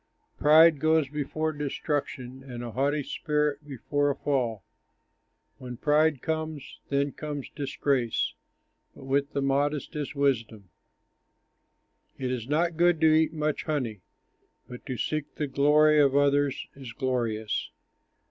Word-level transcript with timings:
Pride 0.39 0.79
goes 0.79 1.09
before 1.09 1.53
destruction, 1.53 2.43
And 2.43 2.63
a 2.63 2.71
haughty 2.71 3.03
spirit 3.03 3.63
before 3.67 4.09
a 4.09 4.15
fall. 4.15 4.63
When 5.59 5.77
pride 5.77 6.23
comes, 6.23 6.79
then 6.89 7.11
comes 7.11 7.51
disgrace, 7.55 8.33
But 8.95 9.03
with 9.03 9.33
the 9.33 9.43
modest 9.43 9.95
is 9.95 10.15
wisdom. 10.15 10.69
It 12.17 12.31
is 12.31 12.49
not 12.49 12.77
good 12.77 12.99
to 13.01 13.13
eat 13.13 13.31
much 13.31 13.65
honey; 13.65 14.01
But 14.67 14.87
to 14.87 14.97
seek 14.97 15.35
the 15.35 15.45
glory 15.45 15.99
of 16.01 16.15
others 16.15 16.65
is 16.73 16.93
glorious. 16.93 17.69